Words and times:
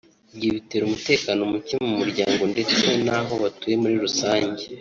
Ibyo 0.35 0.49
bitera 0.57 0.83
umutekano 0.87 1.39
muke 1.51 1.75
mu 1.85 1.93
muryango 1.99 2.41
ndetse 2.53 2.85
n’aho 3.05 3.33
batuye 3.43 3.75
muri 3.81 3.95
rusange 4.05 4.63